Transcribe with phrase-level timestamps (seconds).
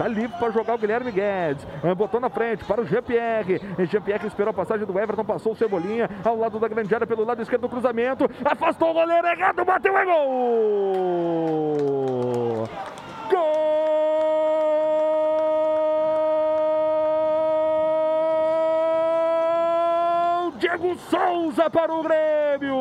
[0.00, 1.62] Tá livre para jogar o Guilherme Guedes.
[1.94, 3.60] Botou na frente para o Jean-Pierre.
[3.80, 7.22] Jean-Pierre esperou a passagem do Everton, passou o Cebolinha ao lado da grande área pelo
[7.22, 8.24] lado esquerdo do cruzamento.
[8.42, 11.76] Afastou o goleiro errado, bateu é gol!
[13.30, 14.00] Gol!
[20.56, 22.80] Diego Souza para o Grêmio!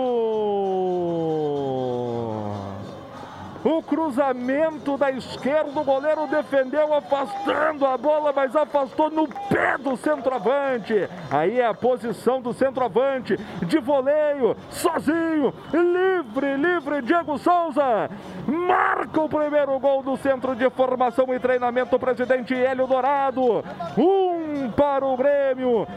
[3.89, 11.09] Cruzamento da esquerda, o goleiro defendeu, afastando a bola, mas afastou no pé do centroavante.
[11.31, 18.09] Aí é a posição do centroavante, de voleio, sozinho, livre, livre, Diego Souza.
[18.47, 23.63] Marca o primeiro gol do Centro de Formação e Treinamento, presidente Hélio Dourado.
[23.97, 24.38] Um
[24.75, 25.87] para o Grêmio,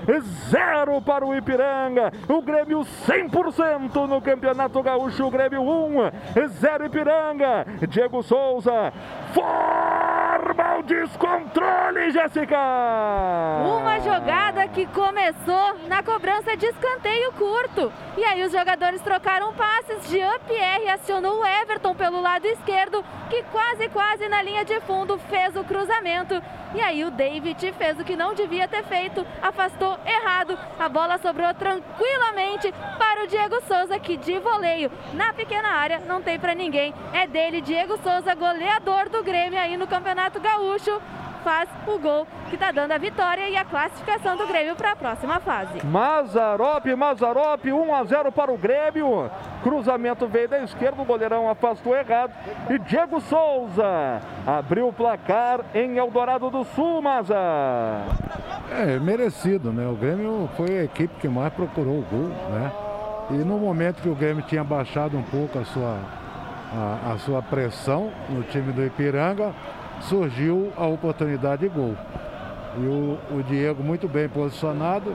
[0.48, 2.12] zero para o Ipiranga.
[2.28, 5.26] O Grêmio 100% no Campeonato Gaúcho.
[5.26, 7.66] O Grêmio 1, zero Ipiranga.
[7.88, 8.92] Diego Souza.
[9.32, 9.91] Forma
[10.82, 12.58] descontrole, Jéssica!
[13.64, 17.92] Uma jogada que começou na cobrança de escanteio curto.
[18.16, 20.10] E aí os jogadores trocaram passes.
[20.10, 25.56] Jean-Pierre acionou o Everton pelo lado esquerdo, que quase, quase na linha de fundo fez
[25.56, 26.42] o cruzamento.
[26.74, 30.58] E aí o David fez o que não devia ter feito, afastou errado.
[30.78, 36.22] A bola sobrou tranquilamente para o Diego Souza, que de voleio na pequena área não
[36.22, 36.94] tem para ninguém.
[37.12, 40.40] É dele, Diego Souza, goleador do Grêmio aí no Campeonato
[40.72, 41.00] Gaúcho
[41.44, 44.96] faz o gol que está dando a vitória e a classificação do Grêmio para a
[44.96, 45.84] próxima fase.
[45.84, 49.30] Mazarop, Mazarop, 1 a 0 para o Grêmio.
[49.62, 52.32] Cruzamento veio da esquerda, o goleirão afastou errado.
[52.70, 57.34] E Diego Souza abriu o placar em Eldorado do Sul, Maza.
[58.70, 59.86] É, merecido, né?
[59.86, 62.72] O Grêmio foi a equipe que mais procurou o gol, né?
[63.30, 65.98] E no momento que o Grêmio tinha baixado um pouco a sua,
[66.72, 69.52] a, a sua pressão no time do Ipiranga,
[70.02, 71.96] surgiu a oportunidade de gol.
[72.78, 75.14] E o, o Diego muito bem posicionado,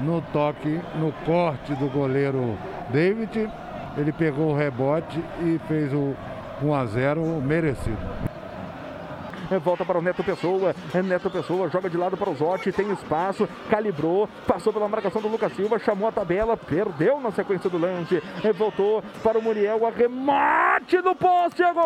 [0.00, 2.56] no toque, no corte do goleiro
[2.90, 3.50] David,
[3.96, 6.14] ele pegou o rebote e fez o
[6.62, 8.28] 1 a 0 merecido.
[9.62, 10.74] Volta para o Neto Pessoa.
[11.02, 12.70] Neto Pessoa joga de lado para o Zotti.
[12.70, 13.48] Tem espaço.
[13.70, 14.28] Calibrou.
[14.46, 15.78] Passou pela marcação do Lucas Silva.
[15.78, 16.54] Chamou a tabela.
[16.54, 18.22] Perdeu na sequência do lance.
[18.54, 19.86] Voltou para o Muriel.
[19.86, 21.62] Arremate do poste.
[21.62, 21.84] É gol!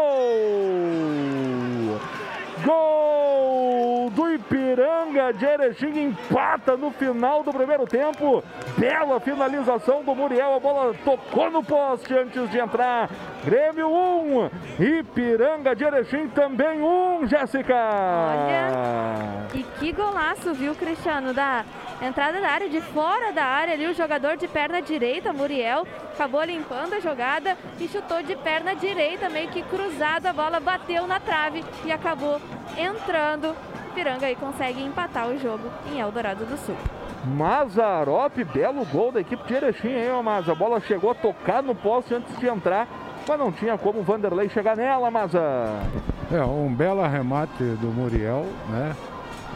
[2.65, 8.43] Gol do Ipiranga de Erechim empata no final do primeiro tempo.
[8.77, 10.55] Bela finalização do Muriel.
[10.55, 13.09] A bola tocou no poste antes de entrar.
[13.45, 17.75] Grêmio 1, Ipiranga de Erechim também 1, Jéssica.
[17.75, 21.33] Olha, e que golaço, viu, Cristiano?
[21.33, 21.65] Da
[22.01, 26.43] entrada da área, de fora da área ali, o jogador de perna direita, Muriel, acabou
[26.45, 30.27] limpando a jogada e chutou de perna direita, meio que cruzado.
[30.27, 32.41] A bola bateu na trave e acabou
[32.77, 33.57] entrando.
[33.95, 36.77] Piranga aí consegue empatar o jogo em Eldorado do Sul.
[37.25, 41.75] Mazarop, belo gol da equipe de Erechim, hein, mas a bola chegou a tocar no
[41.75, 42.89] poste antes de entrar,
[43.29, 48.47] mas não tinha como o Vanderlei chegar nela, mas É, um belo arremate do Muriel,
[48.71, 48.97] né?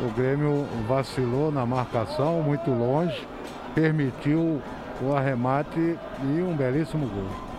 [0.00, 3.26] O Grêmio vacilou na marcação, muito longe,
[3.74, 4.60] permitiu
[5.00, 7.55] o arremate e um belíssimo gol.